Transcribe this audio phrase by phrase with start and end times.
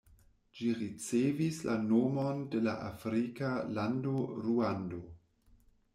[0.59, 5.03] Ĝi ricevis la nomon de la afrika lando Ruando.